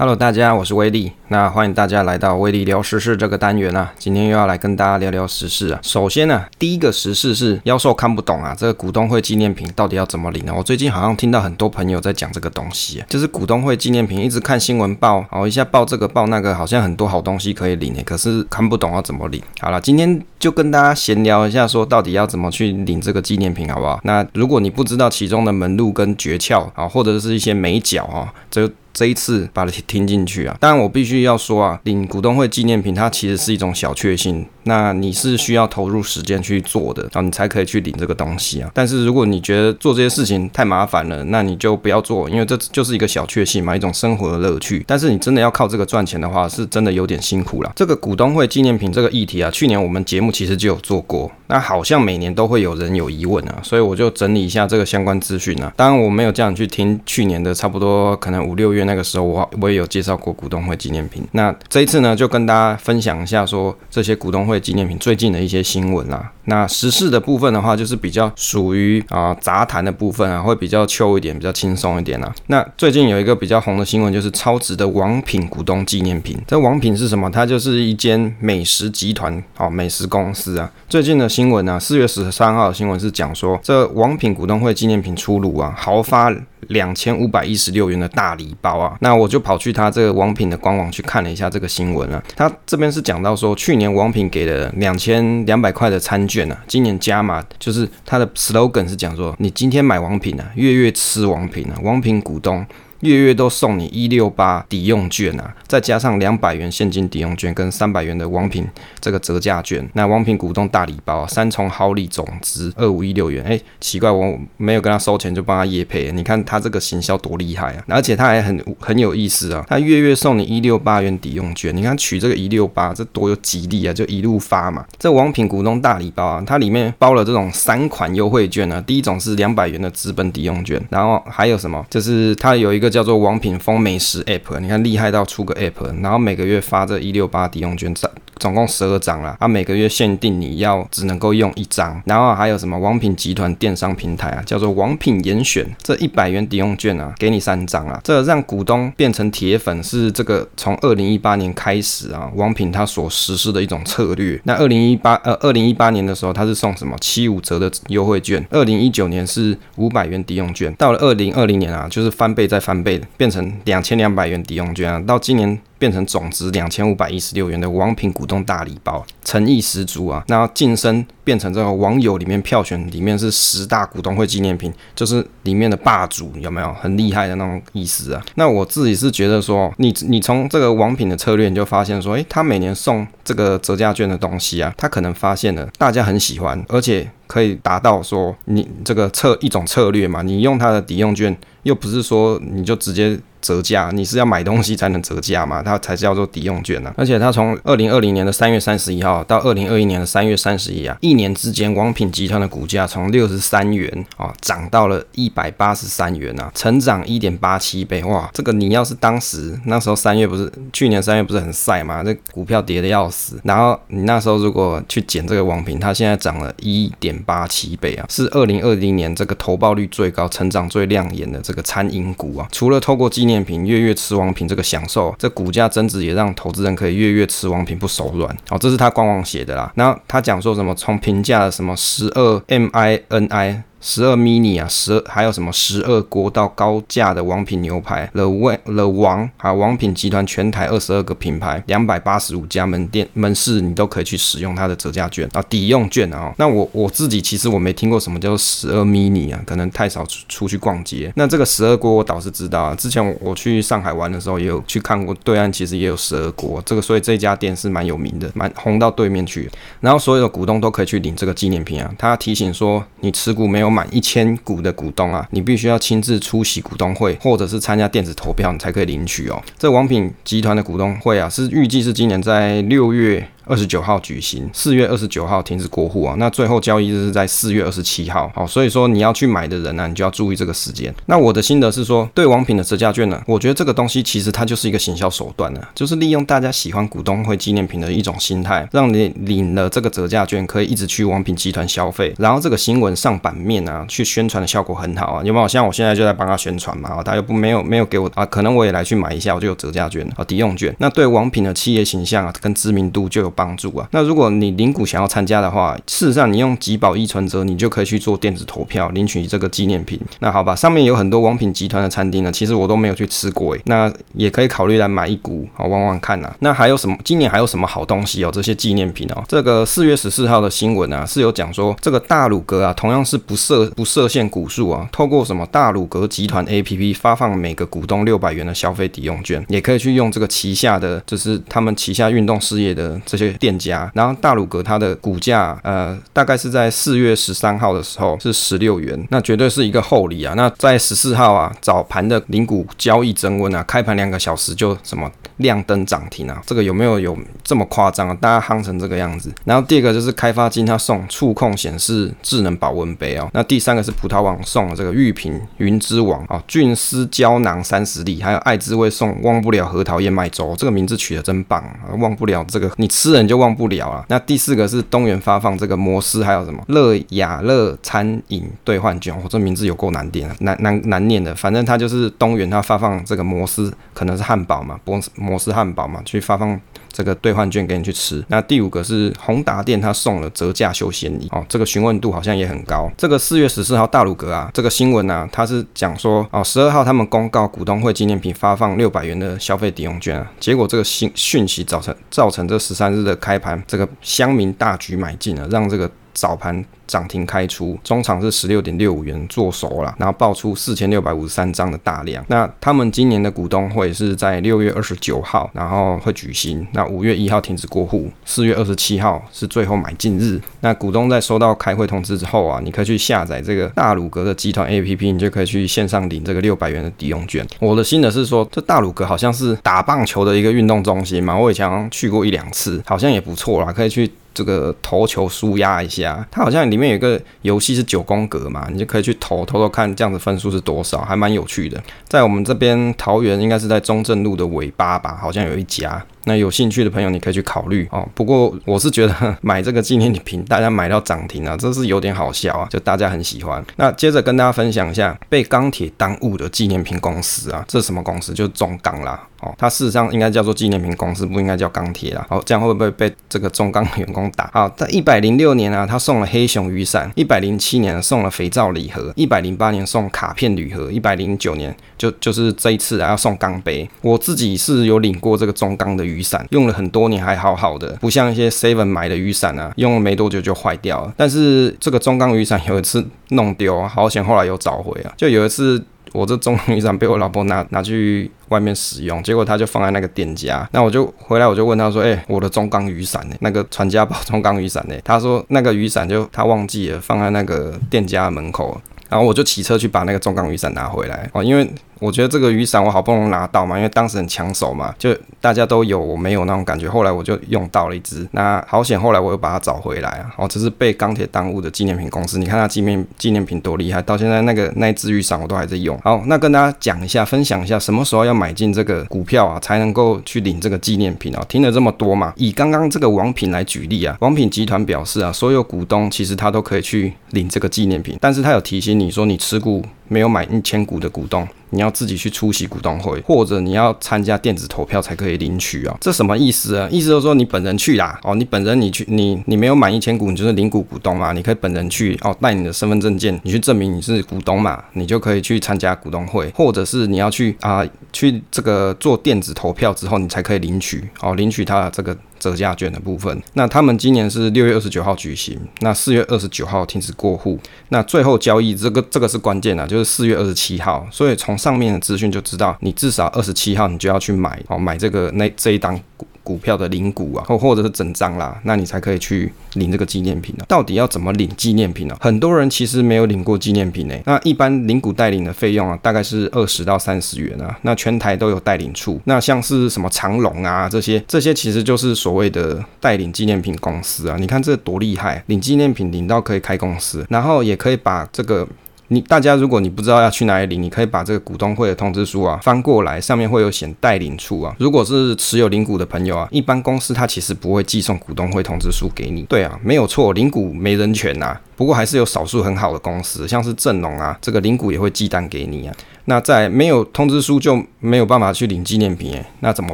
[0.00, 1.12] Hello，大家，我是威利。
[1.28, 3.92] 那欢迎大家来到威利聊时事这个单元啊。
[3.98, 5.80] 今天又要来跟大家聊聊时事啊。
[5.82, 10.54] 首先呢、第一个时事是妖兽看不懂啊，这个股东会纪念品到底要怎么领呢？
[10.56, 19.42] 我最近好像听到很多朋友在讲这个东西、就是股东会纪念品，一直看新闻报，哦，一下报这个报那个，好像很多好东西可以领呢，可是看不懂要怎么领。
[19.60, 24.00] 好了，今天就跟大家闲聊一下，说到底要怎么去领这个纪念品，好不好？
[24.04, 28.66] 那如果你不知道其中的门路跟诀窍啊，或者是一些眉角啊，这。
[28.92, 30.56] 这一次把它听进去啊！
[30.60, 34.46] 但，我必须要说啊，领股东会纪念品，它其实是一种小确幸。
[34.70, 38.70] 那你是需要投入时间去做的，然后你才可以去领这个东西啊。
[38.72, 44.84] 但是如果你觉得做这些事情太麻烦了，那你就不要做，因为这就是一个小确幸嘛，一种生活的乐趣。
[44.86, 47.72] 但是你真的要靠这个赚钱的话，是真的有点辛苦了。
[47.74, 55.72] 这个股东会纪念品这个议题啊，去年我们节目其实就有做过，那好像每年都会有人有疑问啊，所以我就整理一下这个相关资讯啊。
[55.74, 61.26] 当然我没有这样去听去年的，差不多可能五六月那个时候，我我也有介绍过股东会纪念品。
[61.32, 65.30] 那这一次呢，就跟大家分享一下说这些股东会纪念品最近。
[65.30, 72.34] 的一些新闻啦，那时事的部分的话，就是比较属于啊杂谈的部分啊，会比较秋一点，比较轻松一点啊。
[72.48, 76.36] 那最近有一个比较红的新闻，就是超值的王品股东纪念品。
[76.48, 77.30] 这王品是什么？
[77.30, 80.68] 它就是一间美食集团哦，美食公司啊。
[80.88, 86.34] 最近的新闻呢，四月十三号的新闻是讲说，这王品股东会纪念品出炉啊，豪发。
[86.70, 92.22] 两千五百一十六元的大礼包啊，那我就跑去他这个王品的官网去看了一下这个新闻啊。
[92.34, 102.66] 他这边是讲到说，去年王品给了两千两百块的餐券啊，今年加码，就是他的 slogan 是讲说，你今天买王品啊，月月吃王品啊，王品股东。
[103.00, 108.66] 月月都送你一六八抵用券啊，再加上两百元现金抵用券跟三百元的王品
[109.00, 113.42] 这个折价券，那王品股东大礼包三重好礼总值二五一六元。
[113.44, 117.84] 哎、奇怪，我没有跟他收钱就帮他夜配，你看他这个行销多厉害啊！
[117.88, 124.84] 而且他还很很有意思啊，他月月送你一六八元抵用券，你看取这个一六八，这多有吉利啊，就一路发嘛。
[124.98, 131.82] 这王品股东大礼包啊，它里面包了这种三款优惠券啊，第一种是两百元的资本抵用券，然后还有什么？
[131.88, 132.89] 就是它有一个。
[132.90, 137.94] 叫做王品峰美食 App，你看厉害到出个 App，然后每个月发这一六八抵用券，
[138.40, 154.40] 总共十二张啦，啊，每个月限定你要只能够用一张，然后还有什么王品集团电商平台啊，叫做王品严选，这一百元抵用券啊，给你三张啊，这让股东变成铁粉是这个从二零一八年开始啊，王品它所实施的一种策略。
[154.44, 165.60] 那二零一八呃二零一八年的时候，它是送什么七五折的优惠券，二零一九年是五百元抵用券，到了二零二零年啊，就是翻倍再翻倍，变成两千两百元抵用券啊，到今年。
[165.80, 170.22] 变成总值两千五百一十六元的王品股东大礼包，诚意十足啊！
[170.28, 178.20] 那晋升变成这个网友里面票选里面是十大股东会纪念品，就是里面的霸主，有没有很厉害的那种意思啊？
[178.34, 193.16] 那我自己是觉得说，你你从这个王品的策略，你就发现说，诶，他每年送这个折价券的东西啊，他可能发现了大家很喜欢，而且可以达到说你这个策一种策略嘛，你用他的抵用券，又不是说你就直接。
[193.42, 195.62] 折价，你是要买东西才能折价嘛？
[195.62, 196.94] 它才叫做抵用券呢、啊。
[196.98, 208.28] 而且它从二零二零年的三月三十一号到二零二一年的三月三十一啊，一年年之间，王品集团的股价从六十三元啊涨到了一百八十三元啊，成长一点八七倍哇！
[208.32, 212.02] 这个你要是当时那时候三月不是去年三月不是很晒嘛？
[212.02, 222.48] 这股票跌的要死，然后你那时候如果去捡这个王品，它现在涨了一点八七倍啊，是二零二零年这个投报率最高、成长最亮眼的这个餐饮股啊。
[222.50, 229.70] 除了透过纪念品月月吃王品这个享受，这股价增值也让投资人可以月月吃王品不手软哦，这是他官网写的啦。
[229.74, 233.62] 然后他讲说什么，从评价了什么十二 MINI。
[233.80, 246.34] 十二 mini 啊，十二还有什么十二锅到高价的王品牛排，The Way The 王还有王品集团全台二十二个品牌，两百八十五家门店门市，你都可以去使用它的折价券啊，抵用券啊。
[246.36, 251.10] 那我我自己其实我没听过什么叫做十二 mini 啊，可能太少出出去逛街。
[251.16, 259.50] 那这个十二锅我倒是知道啊，之前我去上海玩的时候也有去看过，对岸其实也有十二锅，这个所以这家店是蛮有名的，蛮红到对面去。
[259.80, 263.69] 然后所有的股东都可以去领这个纪念品啊，他提醒说你持股没有。
[263.70, 269.40] 满一千股的股东啊，你必须要亲自出席股东会，或者是参加电子投票，你才可以领取哦。
[269.58, 273.26] 这王品集团的股东会啊，是预计是今年在六月。
[273.50, 276.14] 二十九号举行，四月二十九号停止过户啊。
[276.18, 278.30] 那最后交易日是在四月二十七号。
[278.32, 280.94] 好，所以说你要去买的人呢、你就要注意这个时间。
[281.06, 295.22] 那我的心得是说，对王品的折价券呢，我觉得这个东西其实它就是一个行销手段呢，就是利用大家喜欢股东会纪念品的一种心态，让你领了这个折价券可以一直去王品集团消费，然后这个新闻上版面啊，去宣传的效果很好啊。
[295.24, 295.48] 有没有？
[295.48, 300.72] 像我现在就在帮他宣传嘛，啊他又不没有没有给我啊，可能我也来去买一下，我就有折价券啊，抵用券。
[300.78, 303.88] 那对王品的企业形象啊，跟知名度就有帮助啊。
[303.92, 309.98] 那如果你领股想要参加的话，事实上你用集保 e 存折，你就可以去做电子投票领取这个纪念品。
[310.18, 313.60] 那好吧，上面有很多王品集团的餐厅呢，其实我都没有去吃过诶。
[313.64, 316.36] 那也可以考虑来买一股，好望望看呐、啊。
[316.40, 316.94] 那还有什么？
[317.02, 318.30] 今年还有什么好东西哦？
[318.30, 319.24] 这些纪念品哦。
[319.26, 333.90] 这个四月十四号的新闻啊，是有讲说这个大鲁阁啊，同样是不设不设限股数啊，透过什么大鲁阁集团 APP 发放每个股东六百元的消费抵用券，也可以去用这个旗下的，就是他们旗下运动事业的这些店家。
[333.94, 340.34] 然后大鲁阁它的股价，呃，大概是在四月十三号的时候是十六元，那绝对是一个厚礼啊。
[340.36, 348.16] 那在十四号啊，早盘的零股交易增温啊，开盘两个小时就什么亮灯涨停啊，这个有没有有这么夸张啊？
[348.20, 349.32] 大家夯成这个样子。
[349.44, 353.28] 然后第二个就是开发金它送触控显示智能保温杯哦。
[353.32, 361.94] 那第三个是葡萄网送了这个玉屏云之王啊，菌丝胶囊三十粒，还有爱之味送忘不了核桃燕麦粥，这个名字取得真棒啊！
[361.98, 364.04] 忘不了这个，你吃人就忘不了了。
[364.08, 376.60] 那第四个是东元发放这个摩斯，还有什么乐雅乐餐饮兑换券，我，这名字有够难念的，难难难念的，反正他就是东元他发放这个摩斯，可能是汉堡嘛，摩摩斯汉堡嘛，去发放。
[376.92, 378.24] 这个兑换券给你去吃。
[378.28, 382.90] 那第五个是宏达店，他送了折价休闲礼哦，这个询问度好像也很高。
[382.96, 395.90] 这个四月十四号大鲁阁啊，这个新闻啊，他是讲说哦，十二号他们公告股东会纪念品发放六百元的消费抵用券啊，结果这个新讯息造成造成这十三日的开盘，这个乡民大举买进了，让这个。
[396.20, 402.22] 早盘涨停开出，中场是十六点六五元做熟了，然后爆出四千六百五十三张的大量。
[402.28, 406.66] 那他们今年的股东会是在六月二十九号，然后会举行。
[406.74, 410.38] 那五月一号停止过户，四月二十七号是最后买进日。
[410.60, 417.46] 那股东在收到开会通知之后啊，你可以去下载这个大鲁阁的集团 APP，你就可以去线上领这个六百元的抵用券。
[417.60, 424.10] 我的心得是说，这大鲁阁好像是打棒球的一个运动中心嘛，我以前去过一两次，好像也不错啦，可以去。
[424.32, 431.82] 这个投球舒压一下，它好像里面有一个游戏是九宫格嘛，你就可以去投投投看，这样子分数是多少，还蛮有趣的。
[432.08, 436.04] 在我们这边桃园，应该是在中正路的尾巴吧，好像有一家。
[436.30, 438.08] 那有兴趣的朋友，你可以去考虑哦。
[438.14, 443.64] 不过我是觉得 买这个纪念品，大家买到涨停啊，这是有点好笑啊，就大家很喜欢。
[443.74, 448.32] 那接着跟大家分享一下被钢铁耽误的纪念品公司啊，这是什么公司？
[448.32, 449.20] 就是中钢啦。
[449.40, 452.24] 哦，它事实上应该叫做纪念品公司，不应该叫钢铁啦。
[452.28, 454.50] 哦，这样会不会被这个中钢员工打？
[454.52, 463.88] 好，在一百零六年啊，他送了黑熊雨伞；一百零七年送了肥皂礼盒；一百零八年送卡片礼盒；一百零九年就就是这一次啊，要送钢杯。
[464.02, 471.14] 我自己是有领过这个中钢的雨雨伞，用了很多年还好好的，不像一些 Seven 买的雨伞啊，用了没多久就坏掉了。
[471.16, 475.12] 但是这个中钢雨伞有一次弄丢，好险后来又找回啊。
[475.16, 475.82] 就有一次。
[476.12, 483.36] 我这中钢雨伞被我老婆拿拿去外面使用，结果他就放在那个店家，那我就回来我就问他说，哎、我的中钢雨伞呢？
[483.38, 484.94] 那个传家宝中钢雨伞呢？
[485.04, 491.70] 他说那个雨伞就他忘记了放在那个店家门口，然后我就骑车去把那个中钢雨伞拿回来哦，因为。
[492.00, 496.88] 我觉得这个雨伞我好不容易拿到嘛，因为当时很抢手嘛，就大家都有，我没有那种感觉。
[496.88, 500.32] 后来我就用到了一支，那好险，后来我又把它找回来啊。
[500.36, 505.98] 哦，这是被钢铁耽误的纪念品公司，你看它纪念纪念品多厉害，到现在那个那一支雨伞我都还在用。
[506.02, 511.44] 好，那跟大家讲一下，分享一下什么时候要买进这个股票啊，才能够去领这个纪念品啊？
[511.48, 519.84] 听了这么多嘛，以刚刚这个王品来举例啊，王品集团表示啊，所有股东其实他都可以去领这个纪念品，但是他有提醒你说，你持股。
[520.10, 525.96] 没有买一千股的股东，你要自己去出席股东会，或者你要参加电子投票才可以领取啊。
[526.00, 526.88] 这什么意思啊？
[526.90, 542.16] 意思就是说你本人去啦，哦，你本人你去，你你没有满一千股，你就是领股股东嘛，你可以本人去哦，带你的身份证件，你去证明你是股东嘛，你就可以去参加股东会，或者是你要去啊、去这个做电子投票之后，你才可以领取哦，领取他的这个。
[542.40, 547.56] 折价券的部分，那他们今年是六月二十九号举行，那四月二十九号停止过户，
[547.90, 556.00] 那最后交易这个这个是关键啊，就是四月二十七号，所以从上面的资讯就知道，你至少二十七号你就要去买哦，买这个那这一档
[556.42, 560.64] 股票的领股啊，或或者是整张啦，那你才可以去领这个纪念品啊。
[560.68, 562.16] 到底要怎么领纪念品呢？
[562.20, 564.22] 很多人其实没有领过纪念品诶。
[564.26, 567.78] 那一般领股代领的费用啊，大概是二十到三十元啊。
[567.82, 574.36] 那全台都有代领处，那像是什么长荣啊这些，这些其实就是所谓的代领纪念品公司啊。
[574.38, 578.66] 你看这多厉害，领纪念品领到可以开公司，然后也可以把这个。
[579.12, 584.72] 你大家，如果你不知道要去哪里领，你可以把这个股东会的通知书啊翻过来，上面会有写代领处啊。
[584.78, 589.42] 如果是持有领股的朋友啊，一般公司它其实不会寄送股东会通知书给你。
[589.42, 591.60] 对啊，没有错，领股没人权呐、啊。
[591.74, 595.96] 不过还是有少数很好的公司，像是正龙啊，这个领股也会寄单给你啊。
[596.30, 599.92] 那在没有通知书就没有办法去领纪念品诶，那怎么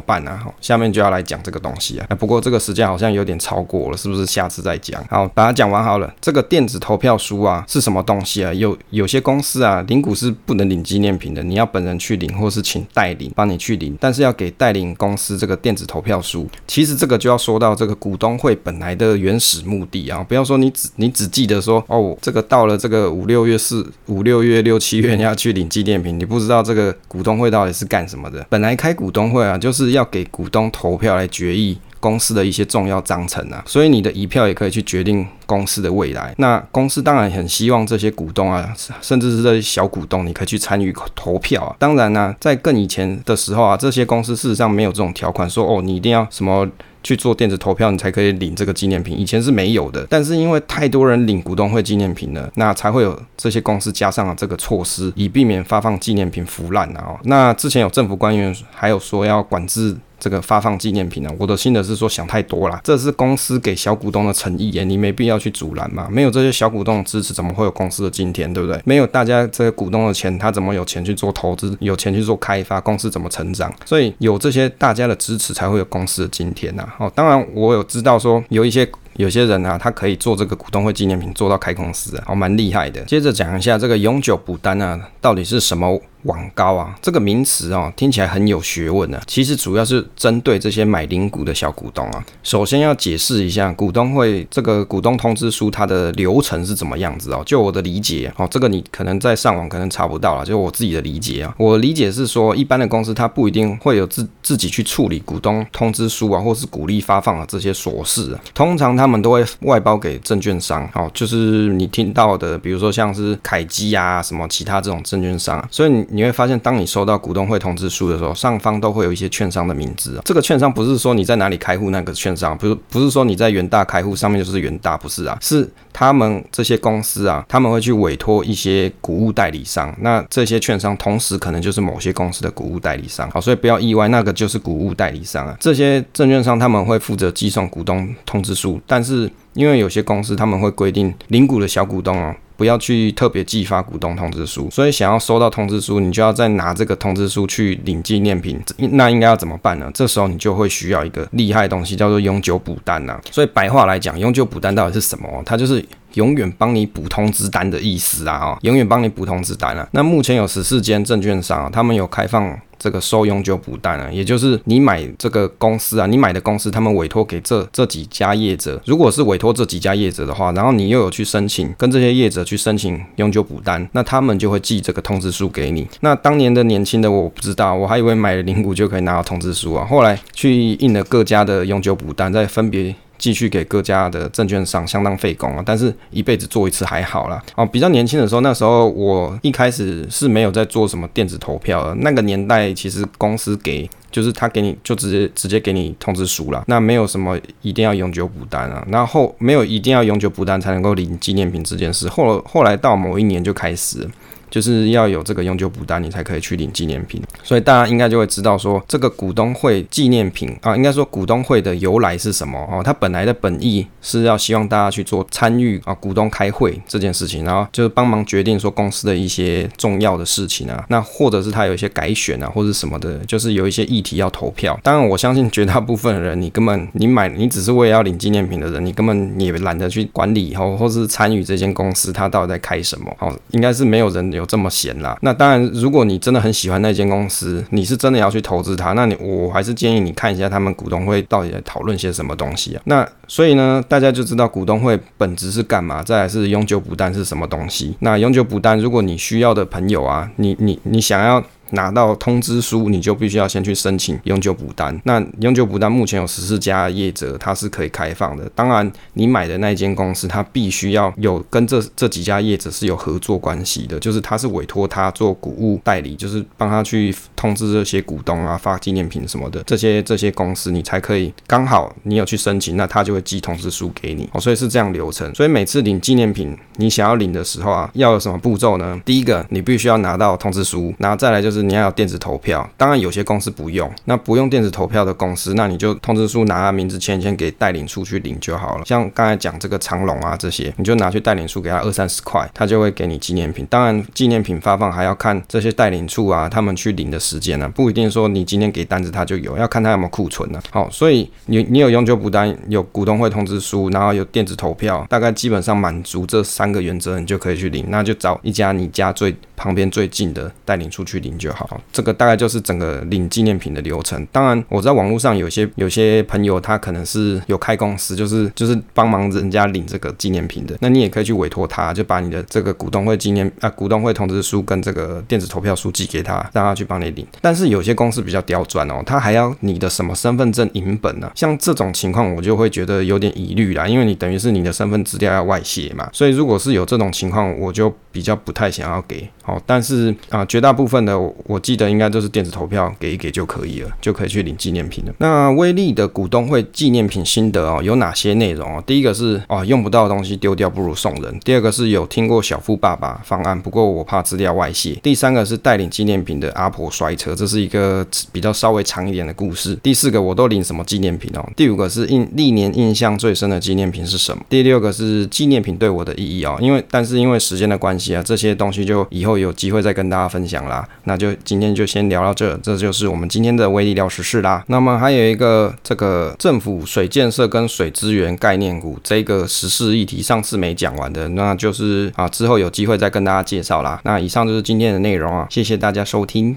[0.01, 0.39] 办呢？
[0.43, 2.05] 好，下面就要来讲这个东西啊。
[2.19, 4.23] 不过这个时间好像有点超过了，是不是？
[4.27, 5.03] 下次再讲。
[5.09, 6.13] 好，把它讲完好了。
[6.21, 8.53] 这个电子投票书啊是什么东西啊？
[8.53, 16.47] 有有些公司啊领股是不能领纪念品的，你要本人去领，或是请代领帮你去领，但是要给代领公司这个电子投票书。
[16.67, 26.26] 其实这个就要说到这个股东会本来的原始目的啊，不要说你只你只记得说哦，这个到了这个五六月四五六月六七月你要去领纪念品，你。
[26.27, 28.45] 不知道这个股东会到底是干什么的？
[28.49, 36.33] 本来开股东会啊，就是要给股东投票来决议公司的一些重要章程啊，所以你的一票也可以去决定公司的未来。
[36.37, 41.75] 那公司当然很希望这些股东啊，甚至是这些小股东，你可以去参与投票啊。
[41.79, 46.67] 当然呢、在更以前的时候啊，这些公司事实上没有这种条款，说哦，你一定要什么。
[47.03, 49.17] 去做电子投票，你才可以领这个纪念品。
[49.17, 57.17] 以前是没有的，但是因为太多人领股东会纪念品了，那才会有这些公司加上了这个措施，以避免发放纪念品腐烂啊。
[57.23, 59.95] 那之前有政府官员还有说要管制。
[60.19, 66.07] 这个发放纪念品呢，我的心得是说想太多了，这是公司给小股东的诚意耶，你没必要去阻拦嘛。
[66.09, 68.81] 没有这些小股东的支持，怎么会有公司的今天，对不对？
[68.85, 73.73] 没有大家这个股东的钱，他怎么有钱去做投资，有钱去做开发，公司怎么成长？
[73.85, 76.87] 所以有这些大家的支持，才会有公司的今天呐。
[76.97, 78.87] 哦，当然我有知道说有一些。
[79.17, 83.01] 有些人啊，他可以做这个股东会纪念品，做到开公司啊，好，蛮厉害的。
[83.05, 86.97] 接着讲一下这个永久补单啊，到底是什么网高啊？
[87.01, 89.21] 这个名词啊，听起来很有学问啊。
[89.27, 92.25] 其实主要是针对这些买领股的小股东啊。
[92.43, 97.41] 首先要解释一下股东会这个股东通知书它的流程是怎么样子哦。
[97.45, 101.53] 就我的理解哦，这个你可能在上网可能查不到了，就我自己的理解啊。
[101.57, 108.39] 我理解是说，一般的公司它不一定会有自自己去处理股东通知书啊，或是股利发放啊这些琐事啊。
[108.53, 120.21] 通常他们都会外包给证券商，哦，就是你听到的，比如说像是凯基啊，什么其他这种证券商，所以你你会发现，当你收到股东会通知书的时候，上方都会有一些券商的名字。
[120.25, 135.55] 这个券商不是说你在哪里开户那个券商，不是不是说你在元大开户上面就是元大，不是啊，是他们这些公司啊，他们会去委托一些股务代理商，那这些券商同时可能就是某些公司的股务代理商，好，所以不要意外，那个就是股务代理商啊。
[135.59, 148.59] 这些证券商他们会负责寄送股东通知书，但是，因为有些公司他们会规定领股的小股东哦，不要去特别寄发股东通知书，所以想要收到通知书，你就要再拿这个通知书去领纪念品。
[148.77, 149.89] 那应该要怎么办呢？
[149.95, 153.19] 这时候你就会需要一个厉害的东西，叫做永久补单呐。
[153.31, 155.27] 所以白话来讲，永久补单到底是什么？
[155.43, 155.83] 它就是
[156.17, 158.37] 永远帮你补通知单的意思啊！
[158.37, 159.87] 哦，永远帮你补通知单啊。
[159.91, 162.59] 那目前有十四间证券商，他们有开放。
[162.79, 175.87] 这个收永久补单啊，也就是你买这个公司啊，你买的公司他们委托给这这几家业者，如果是委托这几家业者的话，然后你又有去申请跟这些业者去申请永久补单，那他们就会寄这个通知书给你。
[176.01, 182.93] 那当年的年轻的我不知道，我还以为买了零股就可以拿到通知书啊，后来去印了各家的永久补单，再分别。
[183.17, 187.43] 继续给各家的证券商相当费工啊，但是一辈子做一次还好啦。
[187.55, 191.95] 哦，比较年轻的时候，那时候我一开始是没有在做什么电子投票的。
[191.95, 198.85] 那个年代其实公司给就是他给你就直接直接给你通知书了，那没有什么一定要永久补单啊。
[198.89, 202.07] 然后没有一定要永久补单才能够领纪念品这件事。
[202.09, 204.07] 后后来到某一年就开始。
[204.49, 207.21] 就是要有这个永久补单，你才可以去领纪念品。
[207.43, 212.81] 所以大家应该就会知道说，这个股东会纪念品啊，应该说股东会的由来是什么哦？
[212.83, 220.85] 它本来的本意是要希望大家去做参与啊，股东开会这件事情，然后就是帮忙决定说公司的一些重要的事情啊。
[220.89, 224.79] 那或者是他有一些改选啊，或者什么的，就是有一些议题要投票。
[224.83, 234.27] 当然，我相信绝大部分人，你根本你买你只是为了要领纪念品的人，你根本也懒得去管理哦，或是参与这间公司它到底在开什么哦，应该是没有人。
[234.37, 235.17] 有这么闲啦？
[235.21, 242.81] 那当然，如果你真的很喜欢那间公司，你是真的要去投资它，那你我还是建议你看一下他们股东会到底在讨论些什么东西啊。
[242.85, 247.97] 那所以呢，大家就知道股东会本质是干嘛，再来是永久补单是什么东西。
[247.99, 251.43] 那永久补单，如果你需要的朋友啊，你你你想要。
[251.71, 254.99] 拿到通知书，你就必须要先去申请永久补单。
[255.03, 258.49] 那永久补单目前有十四家业者，它是可以开放的。
[258.55, 269.61] 当然，你买的那间公司，它必须要有跟这这几家业者是有合作关系的，就是他是委托他做股务代理，就是帮他去通知这些股东啊，发纪念品什么的。
[269.63, 274.29] 这些这些公司，你才可以刚好你有去申请，那他就会寄通知书给你。
[274.33, 275.33] 哦，所以是这样流程。
[275.35, 278.99] 所以每次领纪念品，你想要领的时候啊，要有什么步骤呢？
[279.05, 282.67] 第一个，你必须要拿到通知书，然后再来就是你要有电子投票。
[282.77, 288.85] 当然有些公司不用，那不用电子投票的公司，那你就通知书拿名字签一签，给带领处去领就好了。
[288.85, 293.65] 像刚才讲这个长龙啊这些，你就拿去带领处给他二三十块，他就会给你纪念品。
[293.69, 307.85] 当然纪念品发放还要看这些带领处啊，他们去领的时间呢、不一定说你今天给单子他就有，要看他有没有库存呢、好，所以你你有永久补单，有股东会通知书，然后有电子投票，大概基本上满足这三个原则，你就可以去领。
[307.89, 311.81] 那就找一家你家最旁边最近的带领出去领就好。
[311.91, 314.25] 这个大概就是整个领纪念品的流程。
[314.31, 320.77] 当然，我在网络上有些有些朋友他可能是有开公司，就是就是帮忙人家领这个纪念品的。
[320.79, 327.25] 那你也可以去委托他，就把你的这个股东会纪念啊股东会通知书跟这个电子投票书寄给他，让他去帮你领。
[327.41, 331.33] 但是有些公司比较刁钻哦，他还要你的什么身份证影本呢、啊？
[331.35, 336.07] 像这种情况，我就会觉得有点疑虑啦，因为你等于是你的身份资料要外泄嘛。
[336.13, 339.27] 所以如果是有这种情况，我就比较不太想要给。
[339.47, 345.13] 好，但是啊，绝大部分的我，我记得应该都是电子投票给一给就可以了，就可以去领纪念品了。
[345.19, 348.83] 那威力的股东会纪念品心得哦，有哪些内容哦？
[348.85, 351.39] 第一个是哦，用不到的东西丢掉不如送人。
[351.45, 354.99] 第二个是有听过小富爸爸方案，不过我怕资料外泄。
[355.01, 359.73] 第三个是带领纪念品的阿婆摔车，这是一个比较稍微长一点的故事。
[359.77, 361.49] 第四个我都领什么纪念品哦？
[361.55, 364.43] 第五个是印历年印象最深的纪念品是什么？
[364.49, 369.36] 第六个是纪念品对我的意义哦，因为但是因为时间的关系啊，这些东西就以后。
[369.37, 374.63] 有机会再跟大家分享啦，那就今天就先聊到这，这就是我们今天的微力聊时事啦。
[374.67, 383.99] 那么还有一个这个政府水建设跟水资源概念股这个时事议题，上次没讲完的，那就是啊之后有机会再跟大家介绍啦。
[384.03, 386.55] 那以上就是今天的内容啊，谢谢大家收听。